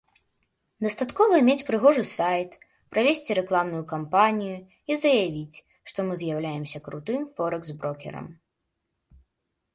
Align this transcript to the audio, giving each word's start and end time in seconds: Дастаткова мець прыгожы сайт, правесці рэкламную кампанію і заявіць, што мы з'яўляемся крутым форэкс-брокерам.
Дастаткова 0.83 1.35
мець 1.49 1.65
прыгожы 1.67 2.03
сайт, 2.11 2.55
правесці 2.95 3.37
рэкламную 3.41 3.83
кампанію 3.93 4.57
і 4.57 4.93
заявіць, 5.03 5.63
што 5.93 5.99
мы 6.09 6.13
з'яўляемся 6.25 6.77
крутым 6.91 7.21
форэкс-брокерам. 7.39 8.27